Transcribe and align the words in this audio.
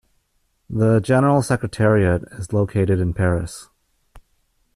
The 0.67 0.99
General 0.99 1.43
Secretariat 1.43 2.23
is 2.31 2.51
located 2.51 2.99
in 2.99 3.13
Paris. 3.13 3.69